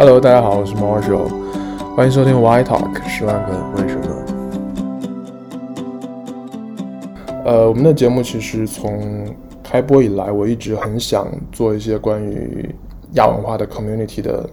[0.00, 1.28] Hello，大家好，我是 Marshall，
[1.96, 4.04] 欢迎收听 Why Talk 十万个为什么。
[7.44, 9.26] 呃，我们的节目其实从
[9.60, 12.72] 开播以来，我一直很想做一些关于
[13.14, 14.48] 亚文化的 community 的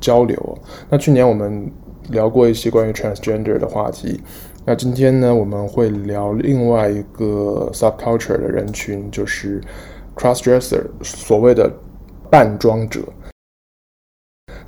[0.00, 0.58] 交流。
[0.88, 1.70] 那去年我们
[2.08, 4.22] 聊过一些关于 transgender 的话题，
[4.64, 9.60] 那今天呢，我们会聊另外一个 subculture 的人群，就是
[10.16, 11.70] crossdresser，所谓的
[12.30, 13.02] 扮装者。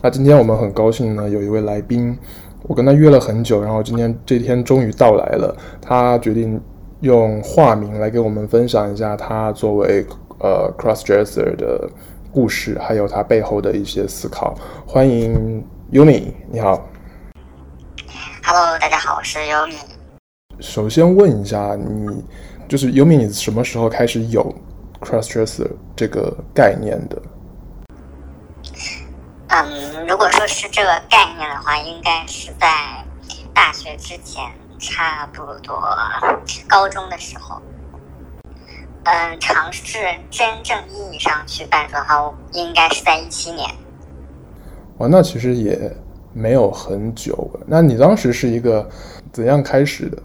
[0.03, 2.19] 那今天我们很高兴呢，有一位来宾，
[2.63, 5.55] 我跟他约了很久，然后今天这天终于到来了。
[5.79, 6.59] 他决定
[7.01, 10.07] 用化名来给我们分享一下他作为
[10.39, 11.87] 呃 crossdresser 的
[12.33, 14.55] 故事，还有他背后的一些思考。
[14.87, 16.89] 欢迎 Yumi，你好。
[18.43, 19.77] Hello，大家好，我是 Yumi。
[20.61, 22.25] 首先问一下你，
[22.67, 24.51] 就是 Yumi，你什么时候开始有
[24.98, 27.21] crossdresser 这个概念的？
[29.53, 33.05] 嗯，如果说是这个概念的话，应该是在
[33.53, 34.45] 大学之前，
[34.79, 35.84] 差不多
[36.69, 37.61] 高中的时候。
[39.03, 39.98] 嗯，尝试
[40.31, 43.69] 真正意义上去扮装的话，应该是在一七年。
[44.98, 45.97] 哇，那其实也
[46.33, 47.51] 没有很久。
[47.67, 48.89] 那你当时是一个
[49.33, 50.23] 怎样开始的？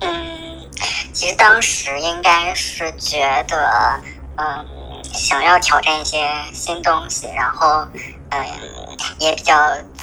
[0.00, 0.68] 嗯，
[1.14, 4.00] 其实当时应该是觉得，
[4.36, 4.66] 嗯。
[5.04, 7.86] 想要挑战一些新东西，然后，
[8.30, 8.44] 嗯，
[9.18, 9.54] 也比较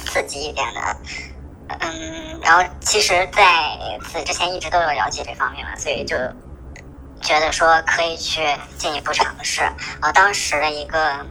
[0.04, 0.96] 刺激一点的，
[1.80, 6.16] 嗯，然后其实在此之前一直都有了解这方面嘛，所以就
[7.20, 8.42] 觉得说可以去
[8.78, 9.62] 进一步尝试。
[10.00, 11.24] 啊，当时的一个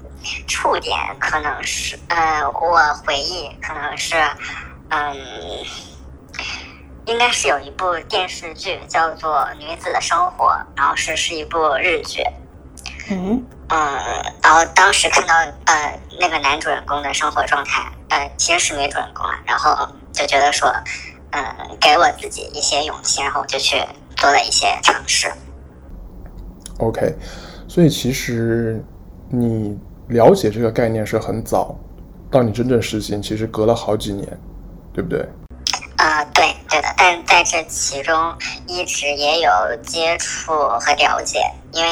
[0.48, 4.16] 触点可能是，呃，我回忆可能是，
[4.90, 5.16] 嗯，
[7.06, 12.24] 应该是有一部电视剧叫做《女子的生活》，然后是是一部日剧。
[13.10, 13.46] 嗯。
[13.68, 13.78] 嗯，
[14.44, 15.34] 然后当时看到
[15.66, 19.76] 呃那个男主人公的生活状态，呃其实是女主人公啊，然后
[20.14, 20.70] 就觉得说，
[21.32, 23.78] 嗯、呃，给我自己一些勇气，然后我就去
[24.16, 25.32] 做了一些尝试。
[26.78, 27.16] OK，
[27.68, 28.84] 所以其实
[29.30, 29.80] 你
[30.10, 31.76] 了解这个概念是很早，
[32.30, 34.28] 到你真正实行，其实隔了好几年，
[34.94, 35.28] 对不对？
[35.98, 38.34] 啊、呃，对对的，但在这其中
[38.68, 39.50] 一直也有
[39.82, 41.40] 接触和了解，
[41.72, 41.90] 因为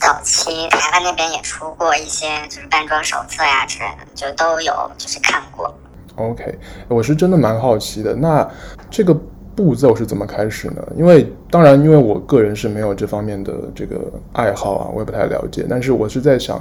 [0.00, 5.72] 早期台湾那边也出过一些就是扮装手册呀之类的，就都有就是看过。
[6.16, 8.48] OK，我是真的蛮好奇的，那
[8.90, 9.14] 这个
[9.54, 10.82] 步骤是怎么开始呢？
[10.96, 14.00] 因为当然，因为我个人是没有这方面的这个
[14.32, 16.60] 爱好啊，我也不太了解，但是我是在想，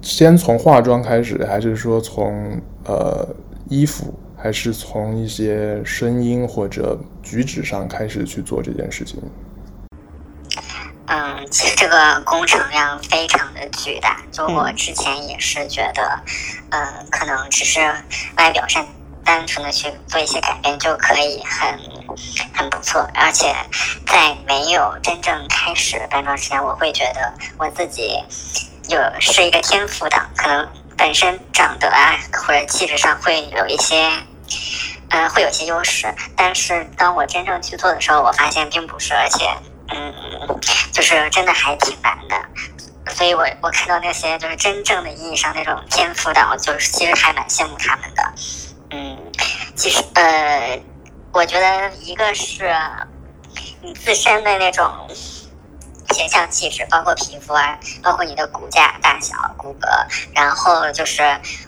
[0.00, 3.28] 先从化妆开始，还是说从呃
[3.68, 4.14] 衣服？
[4.42, 9.22] 还是从一些声音或者举止上开始去做这件事情。
[11.06, 14.20] 嗯，其实这个工程量非常的巨大。
[14.32, 16.02] 就我之前也是觉得，
[16.70, 17.80] 嗯、呃，可能只是
[18.36, 18.84] 外表上
[19.24, 21.78] 单纯的去做一些改变就可以很
[22.52, 23.08] 很不错。
[23.14, 23.54] 而且
[24.06, 28.18] 在没有真正开始搬装之前，我会觉得我自己
[28.88, 34.10] 有是一个天赋党，可能本身长得啊或者气质上会有一些。
[35.10, 39.48] 嗯，会有些优势，但是当我真正去做的时候，我发现并不是，而且，
[39.90, 40.14] 嗯，
[40.92, 42.36] 就是真的还挺难的。
[43.12, 48.32] 所以我我看到那些就是真正的意义上那种天赋的，我就是其实还蛮羡慕他们的。
[48.90, 49.18] 嗯，
[49.74, 50.80] 其实呃，
[51.32, 52.74] 我觉得一个是
[53.82, 54.90] 你自身的那种。
[56.12, 59.88] 形象气质，包括皮肤啊，包括你的骨架大小、骨骼，
[60.34, 61.22] 然后就是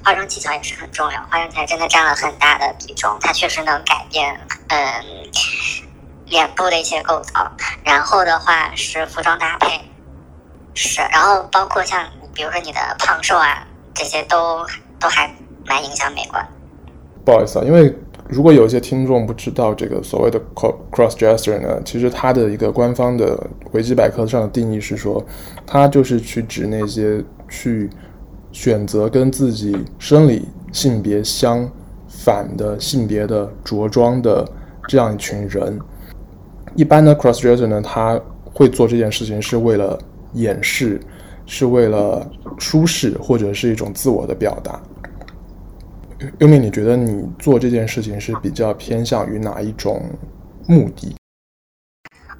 [0.04, 1.20] 化妆技巧也是很重要。
[1.22, 4.38] 化妆台真的占了很大的比重，它确实能改变
[4.68, 4.78] 嗯
[6.26, 7.50] 脸部的一些构造。
[7.82, 9.80] 然后的话是服装搭配，
[10.74, 14.66] 是，然后包括像比如说你的胖瘦啊，这些都
[15.00, 15.34] 都还
[15.64, 16.46] 蛮影响美观。
[17.24, 17.94] 不好意思啊，因为。
[18.28, 20.40] 如果有一些听众不知道这个所谓的
[20.90, 23.38] crossdresser 呢，其实它的一个官方的
[23.72, 25.24] 维基百科上的定义是说，
[25.66, 27.90] 它就是去指那些去
[28.50, 31.68] 选择跟自己生理性别相
[32.08, 34.46] 反的性别的着装的
[34.88, 35.78] 这样一群人。
[36.74, 38.18] 一般的 crossdresser 呢，他
[38.52, 39.98] 会做这件事情是为了
[40.32, 40.98] 掩饰，
[41.44, 42.26] 是为了
[42.58, 44.80] 舒适或者是一种自我的表达。
[46.38, 50.02] 优米，你觉得你做这件事情是比较偏向于哪一种
[50.66, 51.16] 目的？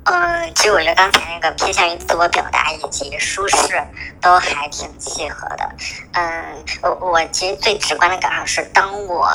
[0.05, 3.83] 嗯，其实我觉得刚才那个偏向于自我表达以及舒适
[4.21, 5.69] 都还挺契合的。
[6.13, 6.45] 嗯，
[6.83, 9.29] 我我其实最直观的感受是，当我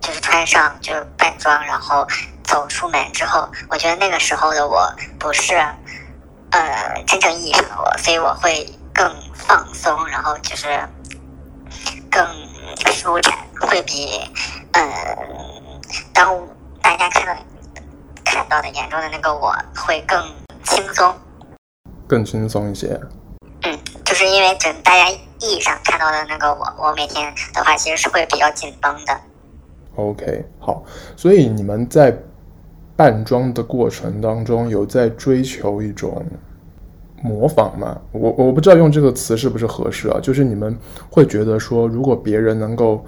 [0.00, 2.06] 就是穿上就是扮装，然后
[2.42, 5.54] 走出门之后，我觉得那个时候的我不是
[6.50, 10.66] 呃真正意义上的我，所以我会更放松，然后就是
[12.10, 12.26] 更。
[12.90, 13.32] 舒展，
[13.66, 14.20] 会比
[14.72, 14.82] 嗯，
[16.12, 16.36] 当
[16.82, 17.42] 大家看到
[18.24, 20.20] 看到的眼中的那个我会更
[20.64, 21.14] 轻松，
[22.06, 22.98] 更轻松一些。
[23.62, 29.20] 嗯，就是因为整大家意义上看到的那个我，我每天的话其实是会比较紧绷的。
[29.96, 30.82] OK，好，
[31.16, 32.16] 所以你们在
[32.96, 36.24] 扮装的过程当中有在追求一种
[37.22, 37.96] 模仿吗？
[38.12, 40.18] 我我不知道用这个词是不是合适啊？
[40.20, 40.76] 就是你们
[41.08, 43.04] 会觉得说，如果别人能够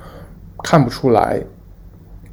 [0.66, 1.40] 看不出来，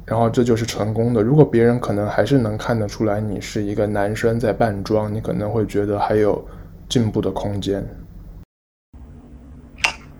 [0.04, 6.44] 然后这就是成功的；如果别人可能还是能看得出来你是一个男生在扮装，你可能会觉得还有
[6.88, 7.86] 进步的空间。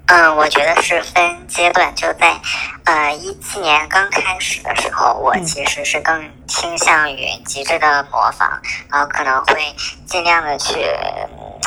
[0.07, 1.93] 嗯，我觉得是分阶段。
[1.97, 2.41] 就在
[2.85, 8.49] 呃一七年刚开始的时候，我其实是更倾向于极致的模仿，
[8.93, 9.57] 然后可能会
[10.07, 10.87] 尽量的去。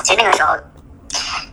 [0.01, 0.55] 其实那个时候，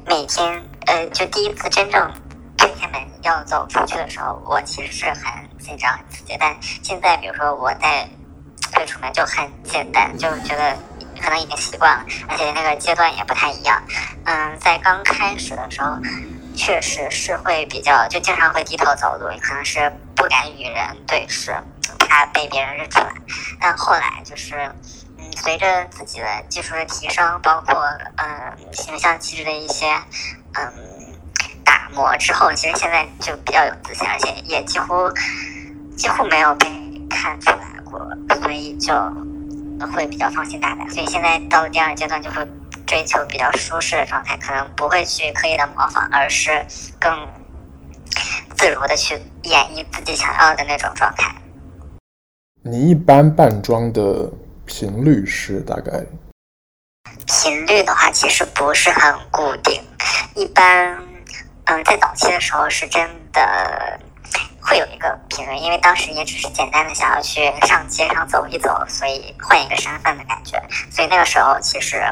[0.07, 2.09] 每天呃，就第一次真正
[2.57, 6.37] 推开门要走出去的时候，我其实是很紧张、很刺激。
[6.39, 8.09] 但现在，比如说我在
[8.73, 10.77] 退出门就很简单，就觉得
[11.21, 13.83] 可能已经习惯了，而且那个阶段也不太一样。
[14.25, 15.99] 嗯，在刚开始的时候。
[16.57, 21.53] 确实是会比较，就经常会低头走路，可能是不敢与人对视，
[21.99, 23.13] 怕被别人认出来。
[23.61, 24.55] 但后来就是，
[25.19, 27.75] 嗯，随着自己的技术的提升，包括
[28.19, 29.93] 嗯形象气质的一些
[30.53, 30.73] 嗯
[31.65, 35.11] 打磨之后，其实现在就比较有自信，而且也几乎
[35.97, 36.67] 几乎没有被
[37.09, 38.01] 看出来过，
[38.43, 38.93] 所以就
[39.93, 40.89] 会比较放心大胆。
[40.91, 42.47] 所以现在到了第二阶段就会。
[42.87, 46.65] 追求比较舒适的状态，可能不会去刻意的模仿，而是
[47.01, 47.27] 更
[48.55, 49.15] 自如的去
[49.45, 51.35] 演绎自己想要的那种状态。
[52.63, 54.31] 你一般扮装的
[54.67, 56.05] 频率是大概？
[57.27, 59.83] 频率的话，其实不是很固定，
[60.35, 61.03] 一般，
[61.67, 64.01] 嗯，在早期的时候是真的。
[64.67, 70.59] 会有一个频率，因为当时也只是简单的想要去上街上走一走，所以换一个身份的感觉。
[70.91, 72.03] 所以那个时候其实，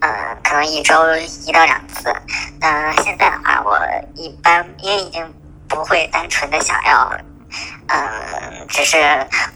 [0.00, 2.14] 嗯、呃，可能一周一到两次。
[2.60, 3.76] 但现在的话，我
[4.14, 5.34] 一般因为已经
[5.68, 7.12] 不会单纯的想要，
[7.88, 8.96] 嗯、只是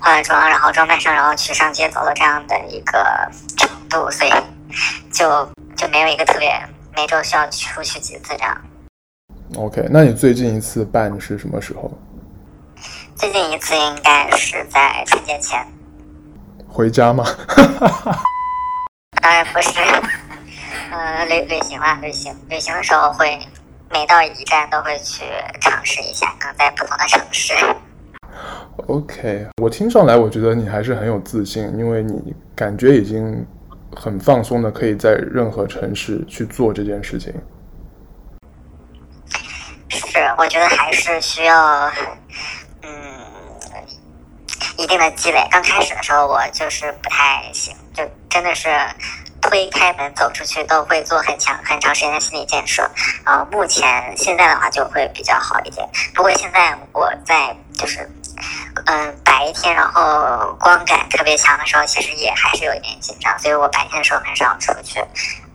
[0.01, 4.33] 化了妆，然后装扮上，然后去上街走走这样的一个程度，所以
[5.13, 6.61] 就就没有一个特别
[6.97, 8.61] 每周需要出去几次这样。
[9.57, 11.91] OK，那你最近一次办是什么时候？
[13.15, 15.67] 最近一次应该是在春节前。
[16.69, 17.25] 回家吗？
[19.23, 19.81] 当然不是，
[20.93, 22.33] 呃，旅旅行啊，旅行。
[22.51, 23.39] 旅行的时候会
[23.91, 25.25] 每到一站都会去
[25.61, 27.55] 尝试一下，更在不同的城市。
[28.87, 33.45] OK，我听上来我觉得你还是很有自信，因为你感觉已经
[33.97, 37.35] 很放松的可以在任何城市去做这件事情。
[40.37, 41.91] 我觉得还是需要。
[42.83, 43.19] 嗯
[44.77, 45.45] 一定的积累。
[45.51, 48.69] 刚开始的时候，我就是不太行，就真的是
[49.41, 52.89] 推开门走出去都会做很强很长时间的心理建设。
[53.25, 55.89] 然后目前现在的话就会比较好一点。
[56.15, 58.09] 不过现在我在就是
[58.87, 65.05] 嗯白天，然后光感特别强的时候，其实也还是有一点紧张，所以我白天的时候很少出去。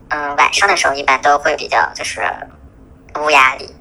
[0.10, 2.22] 嗯，晚上的时候一般都会比较就是
[3.18, 3.74] 无压力。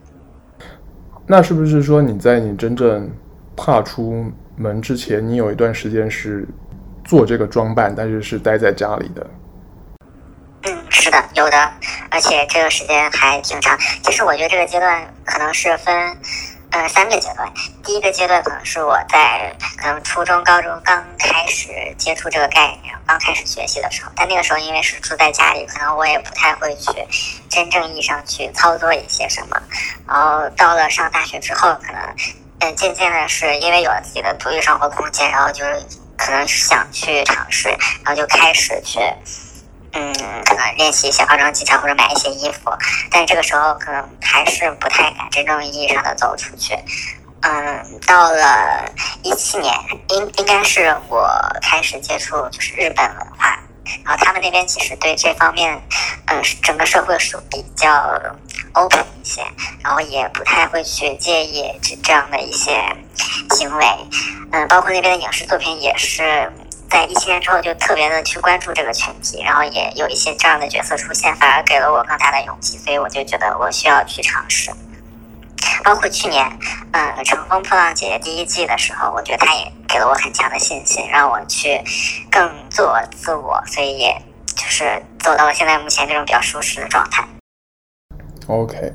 [1.32, 3.10] 那是不是说你在你真正
[3.56, 6.46] 踏出门之前，你有一段时间是
[7.06, 9.26] 做这个装扮，但是是待在家里的。
[10.64, 11.56] 嗯，是的，有的，
[12.10, 13.74] 而且这个时间还挺长。
[14.02, 16.14] 其实我觉得这个阶段可能是分，
[16.72, 17.52] 呃，三个阶段。
[17.84, 24.10] 第一个阶段可能是我在可能初中、高中刚开始接触这个概念，刚开始学习的时候。
[24.16, 26.90] 但那个时候因为是住在家里，可能我也不太会去
[27.48, 29.62] 真正意义上去操作一些什么。
[30.08, 32.00] 然后到了上大学之后，可能。
[32.64, 35.84] 嗯，渐渐的是因为有了自己的独立生活空间，然后就是
[36.16, 37.68] 可能想去尝试，
[38.04, 39.00] 然后就开始去，
[39.92, 40.12] 嗯，
[40.44, 42.70] 可能练习一些化妆技巧或者买一些衣服，
[43.11, 46.75] 但是这个时候可能还是不太敢真正意义上的走出去。
[47.42, 48.84] 嗯，到了
[49.22, 49.75] 一七年，
[50.11, 51.28] 应应该是我
[51.61, 53.58] 开始接触就是日本文化。
[54.04, 55.75] 然后他们那边其实对这方面，
[56.26, 57.90] 嗯，整个社会是比较
[58.75, 59.44] open 一些，
[59.82, 62.80] 然后也不太会去介意这这样的一些
[63.50, 63.87] 行为，
[64.52, 66.50] 嗯，包括那边的影视作品也是
[66.92, 74.70] 在一七年之后就特别的去关注这个群体，然后也有一些这样的角色出现，反而给了我更大的勇气，所以我就觉得我需要去尝试。
[75.82, 76.46] 包括去年，
[76.92, 81.80] 嗯，《乘风破浪姐姐》第一季的时候，我觉得她也给了我很强的信心，让我去
[82.30, 84.14] 更做自我，所以也
[84.54, 87.26] 就是走到了现在目前这种比较舒适的状态。
[88.49, 88.92] OK，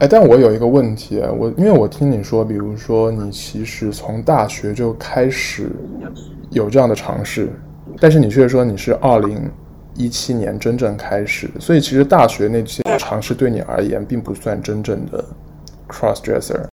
[0.00, 5.70] 哎，但我有一个问题，我因为我听你说，比如说你其实从大学就开始
[6.50, 7.50] 有这样的尝试，
[8.00, 9.50] 但是你却说你是二零
[9.94, 15.24] 一七年真正开始，所以其实大学那些尝试对你而言并不算真正的
[15.88, 16.66] cross dresser。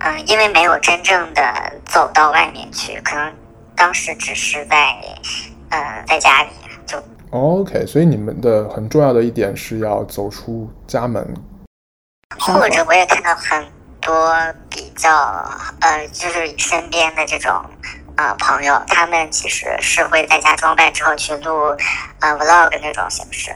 [0.00, 1.42] 嗯，因为没有真正的
[1.84, 3.32] 走到外面去，可能
[3.76, 4.96] 当时只是在，
[5.70, 6.50] 呃，在家里
[6.84, 7.00] 就。
[7.30, 11.24] OK，所以你们的很重要的一点是要走出家门。
[12.38, 13.64] 或者我也看到很
[14.00, 14.34] 多
[14.68, 15.10] 比较，
[15.80, 17.64] 呃，就是身边的这种。
[18.22, 21.74] 呃，朋友，他们其实是会在家装扮之后去录
[22.20, 23.52] 呃 vlog 那种形式，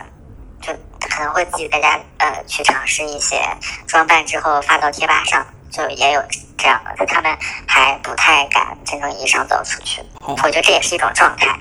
[0.60, 0.72] 就
[1.08, 3.40] 可能会自己在家呃去尝试一些
[3.86, 6.20] 装扮之后发到贴吧上，就也有
[6.58, 7.06] 这样的。
[7.06, 7.30] 他们
[7.68, 11.56] 还不太敢真正意义上走出去，我觉得这也是一种状态。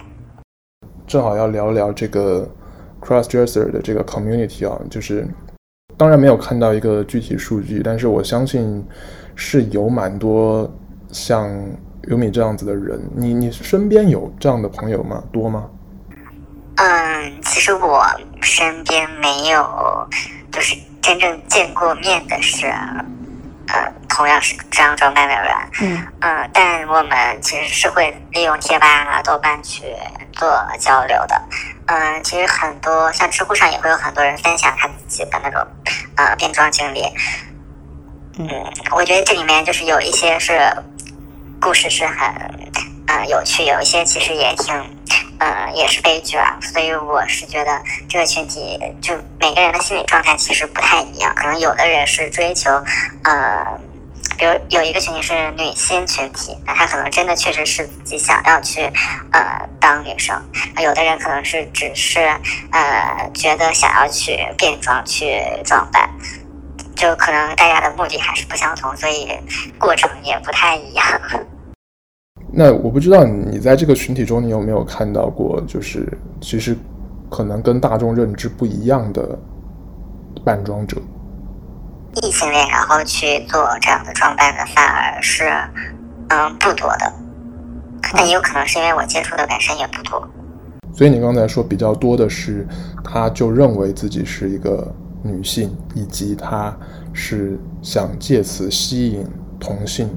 [1.05, 2.49] 正好要聊聊这个
[2.99, 5.27] crossdresser 的这个 community 啊，就是
[5.95, 8.83] 当然没有看到一个具体数据，但是我相信
[9.35, 10.67] 是有蛮多
[11.11, 11.47] 像。
[12.07, 15.23] 有你这样子的人，你你身边有这样的朋友吗？
[15.33, 15.65] 多吗？
[16.77, 18.05] 嗯，其实我
[18.41, 20.07] 身边没有，
[20.51, 22.67] 就是真正见过面的是，
[23.69, 25.51] 呃，同样是这样装扮的人。
[25.81, 29.85] 嗯嗯，但我们其实是会利用贴吧啊、豆瓣去
[30.33, 30.47] 做
[30.77, 31.41] 交流的。
[31.87, 35.65] 嗯，其实很多像知乎上也会有很多人分享他自己的那种
[36.17, 37.01] 呃变装经历。
[38.37, 38.47] 嗯，
[38.91, 40.71] 我觉得这里面就是有一些是。
[41.61, 42.27] 故事是很
[43.07, 44.75] 呃有趣，有一些其实也挺
[45.39, 52.69] 呃也是悲剧啊，所以我是觉得这个群体就每个人的心理状态其实不太一样，可能有的人是追求
[53.23, 53.79] 呃，
[54.37, 58.81] 比如有一个群体是女性群体，那他可能真的确实是自己想要去
[59.31, 60.39] 呃当女生，
[60.77, 62.19] 有的人可能是只是
[62.71, 66.09] 呃觉得想要去变装去装扮。
[66.95, 69.27] 就可能大家的目的还是不相同，所以
[69.77, 71.05] 过程也不太一样。
[72.51, 76.07] 那我不知道你在这个群体中，你有没有看到过，就是
[76.39, 76.75] 其实
[77.29, 79.37] 可能跟大众认知不一样的
[80.43, 81.01] 扮装者。
[82.23, 85.49] 异性恋然后去做这样的装扮的，反而是
[86.29, 87.13] 嗯不多的。
[88.13, 90.25] 但也有可能是因为我接触的本身也不多。
[90.93, 92.65] 所以你刚才说比较多的是，
[93.03, 94.95] 他就认为自己是一个。
[95.25, 96.71] 女性，以及她
[97.11, 99.25] 是想借此吸引
[99.59, 100.07] 同性，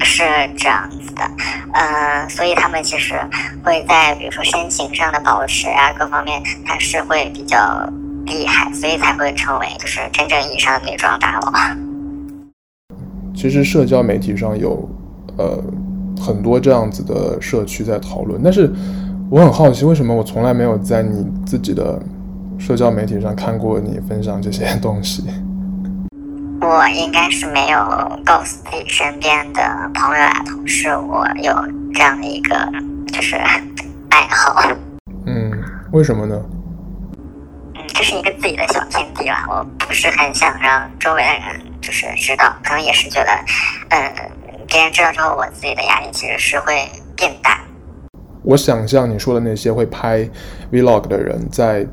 [0.00, 0.22] 是
[0.56, 1.22] 这样子的，
[1.72, 3.14] 呃，所以他们其实
[3.64, 7.58] 会在比如说身形上的保持啊，各方面他是会比较
[8.26, 11.52] 厉害，所以才会成为就是真正意义上的女装大佬。
[13.34, 14.88] 其实社交媒体上有
[15.36, 15.62] 呃
[16.20, 18.72] 很多这样子的社区在讨论，但是
[19.28, 22.00] 我很好奇，为什么我从来没有在你自己的。
[22.58, 25.22] 社交媒体上看过你分享这些东西，
[26.60, 27.78] 我应该是没有
[28.24, 29.62] 告诉自己身边的
[29.94, 31.54] 朋友啊、同事，我有
[31.94, 32.56] 这样的一个
[33.12, 34.68] 就是爱好。
[35.26, 35.52] 嗯，
[35.92, 36.42] 为什么呢？
[37.74, 43.30] 嗯，这是一个自己的小天地吧，我不是很想让周围的人就是知道，可能也是觉得，
[43.90, 44.12] 嗯，
[44.66, 47.60] 别人知道之后，我自己的压力其实是会变大。
[48.42, 50.28] 我想象你说的那些会拍
[50.72, 51.86] Vlog 的人在。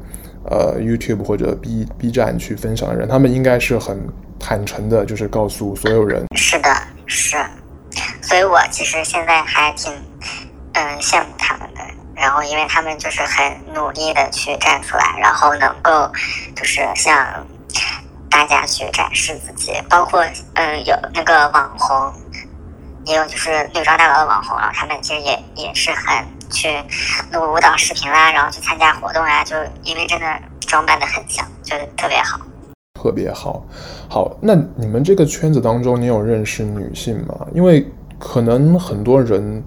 [0.46, 3.98] 呃，YouTube 或者 B B 站去分享的人，他们应该是很
[4.40, 6.26] 坦诚的，就是告诉所有人。
[6.36, 6.70] 是的，
[7.06, 7.38] 是。
[8.22, 9.94] 所以我其实现在还挺
[10.74, 11.82] 嗯羡慕他们的，
[12.16, 16.12] 然后因为他们就是很努力的去站出来，然后能够
[16.56, 17.16] 就是向
[18.30, 22.14] 大家去展示自己，包括嗯有那个网红，
[23.06, 26.26] 也有就是女装大佬的网红，然后他们其实也也是很。
[26.54, 26.70] 去
[27.34, 30.26] 录舞蹈视频啦，然后去参加活动啊，就因为真的
[30.62, 32.40] 装扮的很像，就特别好，
[33.02, 33.66] 特别好。
[34.08, 37.48] 好，那你们这个圈子当中，你有认识女性吗？
[37.54, 37.86] 因为
[38.20, 39.64] 可能很多人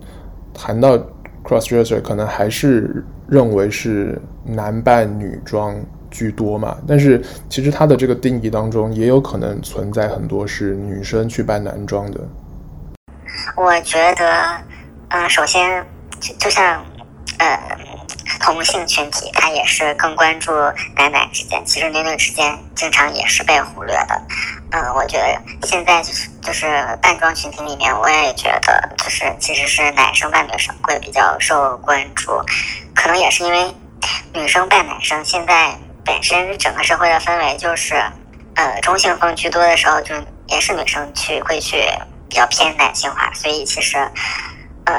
[0.54, 0.96] 谈到
[1.44, 5.76] crossdresser，可能还是认为是男扮女装
[6.10, 6.76] 居多嘛。
[6.86, 12.20] 但是其实它的这个定义当中，也有可能存在很多是女生去扮男装的。
[13.56, 14.60] 我觉得，
[15.08, 15.84] 嗯，首先。
[16.20, 16.84] 就就像，
[17.38, 17.58] 呃，
[18.40, 20.52] 同性群体，他也是更关注
[20.96, 24.22] 男男之间，其实女女之间经常也是被忽略的。
[24.72, 26.66] 嗯、我觉得现在就是就是
[27.00, 32.42] 扮装群体里面，我也觉得就是其实是男生扮女生会比较受关注，
[32.94, 33.74] 可能也是因为
[34.32, 37.94] 女生扮男生，现在本身整个社会的氛围就是，
[38.54, 40.14] 呃，中性风居多的时候，就
[40.48, 41.84] 也是女生去会去
[42.28, 43.98] 比较偏男性化，所以其实，
[44.86, 44.94] 呃。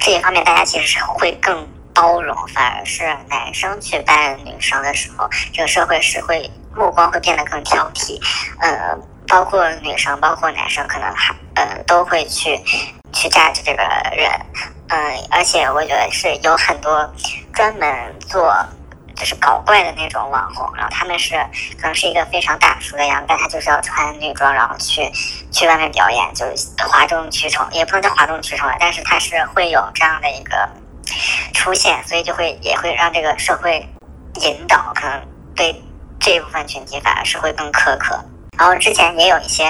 [0.00, 8.18] 这一方面，大家其实是会更包容，反而是男生去扮女生的时候，这个社会是会目光会变得更挑剔，
[8.60, 8.96] 呃，
[9.28, 12.58] 包括女生，包括男生，可能还呃都会去
[13.12, 13.82] 去 judge 这个
[14.16, 14.30] 人，
[14.88, 17.12] 嗯、呃，而且我觉得是有很多
[17.52, 18.54] 专门做
[19.22, 21.36] 就是搞怪的那种网红，然后他们是
[21.80, 25.08] 可能是一个非常大叔的样子，但他就是要穿女装，然后去
[25.52, 30.68] 去外面表演，就是哗众取宠，也不能叫哗众取宠了，但是他是会有这样的一个
[31.54, 33.88] 出现，所以就会也会让这个社会
[34.40, 35.22] 引导，可能
[35.54, 35.80] 对。
[36.24, 38.24] 这一部分群体反而是会更苛刻。
[38.58, 39.64] 然后之前也有一些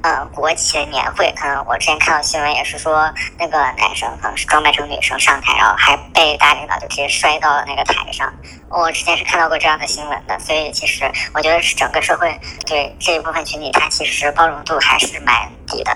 [0.00, 8.32] 呃国企的年会，可能我之前看到新闻也是说，那个男生可能是装扮成女生上台，然后还被大领导就直接摔到了那个台上。
[8.70, 11.04] 我之前是看到过这样的新闻的，所以其实
[11.34, 15.94] 我觉得是整个社会对这一部分群体，它其实包容度还是蛮低的。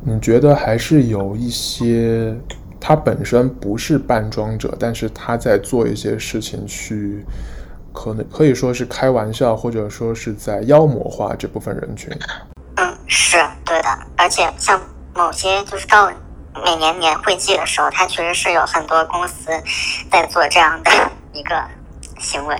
[0.00, 2.34] 你觉得还是有一些
[2.80, 7.24] 他本身不是扮装者，但是他在做一些事情去。
[8.00, 12.08] 可能可以说是开玩笑，或者说是在妖魔化这部分人群。
[12.76, 13.88] 嗯，是对的。
[14.16, 14.80] 而且像
[15.16, 16.08] 某些就是到
[16.64, 19.50] 每年年会季的时候，它确实是有很多公司
[20.08, 20.90] 在做这样的
[21.34, 21.60] 一个
[22.20, 22.54] 行为。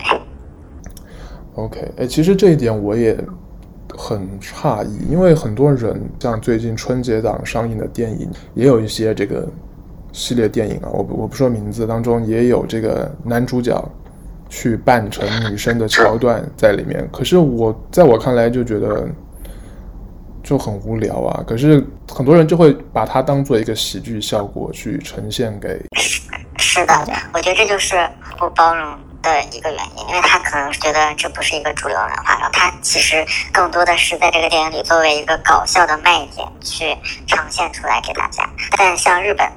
[1.55, 3.17] OK，哎，其实这一点我也
[3.97, 9.47] 很诧异，因为很多人像最近春节档上映的电影，也有一些这个
[10.11, 13.81] 系列电影啊，我我不说名字当中也有这个男主角。
[14.49, 19.07] 去扮成女生的 桥段在里面，可是我在我看来就觉得
[20.43, 21.43] 就很无聊啊。
[21.47, 25.79] 可是很多人就会把它当做一个喜剧效果去呈现给。
[26.57, 26.93] 是的，
[27.33, 27.95] 我觉得这就是
[28.37, 36.95] 不包容的一个原因，因为他可能觉得这不是一个主流文化，然后他其实更多的是在这个电影里作为一个搞笑的卖点去
[37.27, 38.49] 呈现出来给大家。
[38.77, 39.47] 但像日本。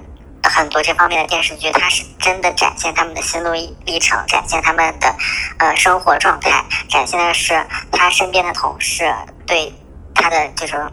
[0.43, 3.53] 很多这方面的电视剧，它是真的展现他们的心路
[3.85, 5.15] 历程，展现他们的
[5.59, 9.13] 呃生活状态，展现的是他身边的同事
[9.47, 9.73] 对
[10.15, 10.91] 他的这种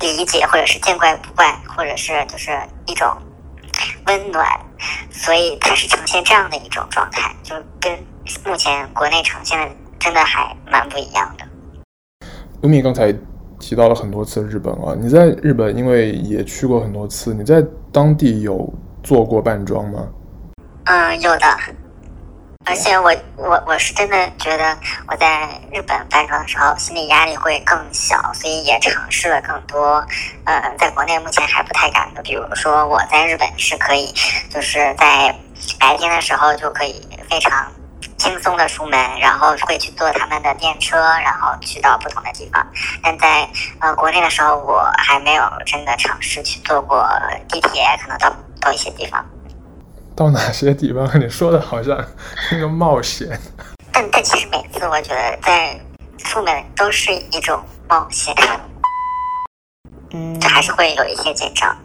[0.00, 3.16] 理解，或者是见怪不怪，或者是就是一种
[4.06, 4.46] 温暖，
[5.10, 7.92] 所以它是呈现这样的一种状态，就跟
[8.44, 11.46] 目前国内呈现的真的还蛮不一样的。
[12.62, 13.12] 吴敏刚才
[13.58, 17.64] 提到了很多次日本啊，你在日本因为也去过很多次，你在。
[17.92, 18.70] 当地有
[19.02, 20.06] 做过扮装吗？
[20.84, 21.46] 嗯，有的。
[22.66, 24.76] 而且我我我是真的觉得
[25.08, 30.04] 我在日本扮装的时候，心理压力会更小，所以也尝试了更多。
[30.44, 34.12] 呃，在国内目前还不太敢的，比如说我在日本是可以，
[34.50, 35.34] 就是在
[35.80, 37.66] 白天的时候就可以非常。
[38.18, 42.66] 轻松的出门，然后会去坐他们的电车，然后去到不同的地方。
[43.02, 43.48] 但在
[43.80, 47.06] 呃国内的时候，我还没有真的尝试去坐过
[47.48, 49.24] 地铁，可能到到一些地方。
[50.16, 51.08] 到哪些地方？
[51.20, 52.02] 你说的好像
[52.50, 53.38] 那个冒险。
[53.92, 55.78] 但但其实每次我觉得在
[56.18, 58.34] 出门都是一种冒险，
[60.12, 61.76] 嗯，这还是会有一些紧张。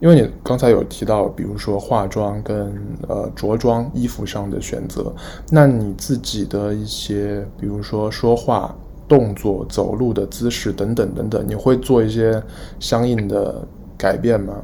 [0.00, 2.74] 因为你刚才有提到，比如说化妆跟
[3.06, 5.14] 呃着装衣服上的选择，
[5.50, 8.74] 那你自己的一些，比如说说话、
[9.06, 12.42] 动作、走路的姿势等等等等，你会做一些
[12.78, 13.62] 相应的
[13.98, 14.54] 改变吗？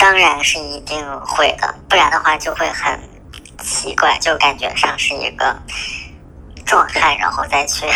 [0.00, 2.98] 当然是一定会的，不然的话就会很
[3.60, 5.56] 奇怪，就感觉像是一个
[6.66, 7.86] 壮汉，然后再去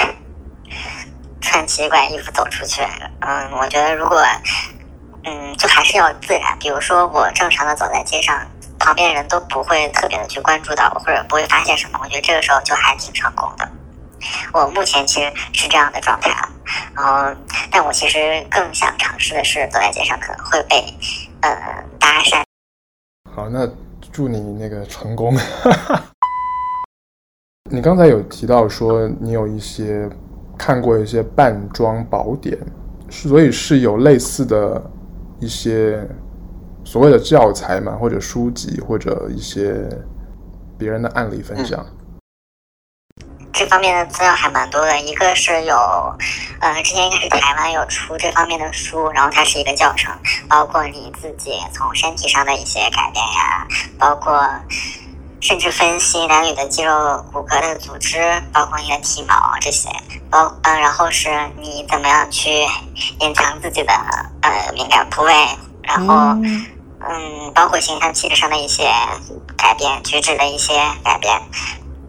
[1.40, 2.80] 穿奇怪衣服走出去。
[3.18, 4.22] 嗯，我觉得如果。
[5.24, 6.56] 嗯，就还是要自然。
[6.58, 8.38] 比如说，我正常的走在街上，
[8.78, 11.98] 旁边人都不会特别的去关注到我，或者不会发现什么。
[12.02, 13.66] 我觉得这个时候就还挺成功的。
[14.52, 16.48] 我目前其实是这样的状态啊。
[16.94, 17.34] 然后，
[17.70, 20.84] 但我其实更想尝试的是，走在街上可能会被
[21.40, 21.50] 呃
[21.98, 22.42] 搭讪。
[23.34, 23.66] 好，那
[24.12, 25.34] 祝你那个成功。
[27.70, 30.08] 你刚才有提到说你有一些
[30.58, 32.58] 看过一些扮装宝典，
[33.08, 34.90] 所以是有类似的。
[35.40, 36.06] 一些
[36.84, 39.88] 所谓的教材嘛，或者书籍，或者一些
[40.78, 41.84] 别人的案例分享。
[43.52, 45.00] 这方面的资料还蛮多的。
[45.00, 45.76] 一个是有，
[46.60, 50.12] 呃，之前应该是台湾有出这方面的书，然后它是一个教程，
[50.48, 53.66] 包括你自己从身体上的一些改变呀，
[53.96, 54.44] 包括
[55.44, 59.90] 甚至分析男女的肌肉、骨骼的组织，包括你的体毛这些。
[60.30, 61.28] 包嗯，然后是
[61.58, 62.66] 你怎么样去
[63.20, 63.92] 隐藏自己的
[64.40, 65.32] 呃敏感部位，
[65.82, 66.14] 然后
[67.06, 68.90] 嗯，包括形象气质上的一些
[69.54, 70.72] 改变，举止的一些
[71.04, 71.38] 改变，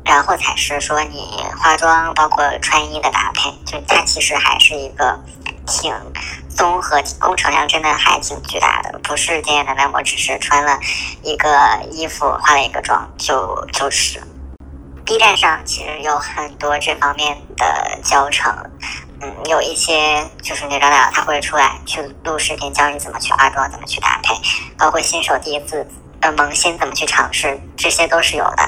[0.05, 1.27] 然后才是说你
[1.61, 5.19] 化妆，包括穿衣的搭配，就它其实还是一个
[5.67, 5.93] 挺
[6.55, 10.79] 综合，工程量真的还挺巨大的，不是简简单单我只是穿了
[11.21, 11.49] 一个
[11.91, 14.21] 衣服，化了一个妆就就是。
[15.05, 18.51] B 站上其实有很多这方面的教程，
[19.21, 24.33] 嗯，有一些就是那张大佬他会出来去录视频教你怎么去化妆，怎么去搭配，
[24.77, 25.87] 包括新手第一次
[26.25, 28.63] 呃萌新怎么去尝试，这些都是有的。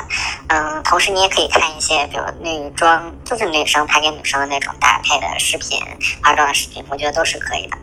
[0.50, 5.80] 嗯，同时你也可以看一些比如女装，就是女生拍给女生的那种搭配的视频、
[6.22, 7.78] 化妆的视频，我觉得都是可以的。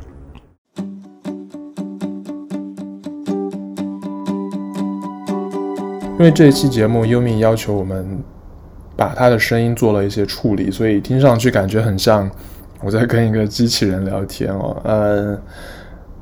[6.16, 8.22] 因为这一期节目优米要求我们
[8.96, 12.30] 把他的声音做了一些处理，所以听上去感觉很像
[12.80, 14.80] 我在跟一个机器人聊天哦。
[14.84, 15.36] 呃，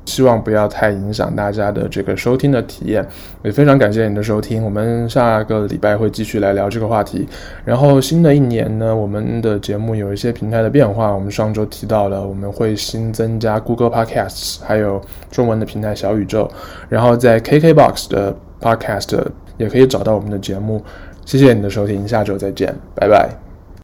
[0.05, 3.05] 希望不要太影响大家的这个收听的体验。
[3.43, 7.27] 也非常感谢你的收听，我们下个礼拜会继续来聊这个话题。
[7.65, 16.49] 然后新的一年呢，我们的节目有一些平台的变化，我们上周提到了我们会新增加 Google Podcasts，还有中文的平台小宇宙，
[16.89, 19.23] 然后在 KKBOX 的 Podcast。
[19.55, 20.83] 也可以找到我们的节目，
[21.25, 23.42] 谢谢你的收听，下周再见，拜拜。